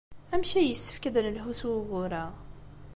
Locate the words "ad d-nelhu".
1.05-1.53